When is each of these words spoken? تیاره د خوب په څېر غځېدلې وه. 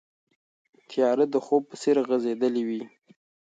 تیاره 0.89 1.25
د 1.33 1.35
خوب 1.45 1.61
په 1.69 1.75
څېر 1.81 1.97
غځېدلې 2.07 2.63
وه. 2.67 2.81